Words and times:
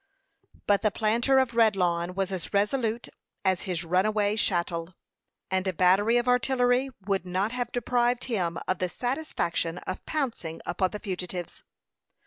But 0.65 0.81
the 0.81 0.89
planter 0.89 1.37
of 1.37 1.53
Redlawn 1.53 2.15
was 2.15 2.31
as 2.31 2.55
resolute 2.55 3.07
as 3.45 3.65
his 3.69 3.83
runaway 3.83 4.35
chattel, 4.35 4.95
and 5.51 5.67
a 5.67 5.73
battery 5.73 6.17
of 6.17 6.27
artillery 6.27 6.89
would 7.05 7.23
not 7.23 7.51
have 7.51 7.71
deprived 7.71 8.23
him 8.23 8.57
of 8.67 8.79
the 8.79 8.89
satisfaction 8.89 9.77
of 9.85 10.03
pouncing 10.07 10.59
upon 10.65 10.89
the 10.89 10.99
fugitives. 10.99 11.61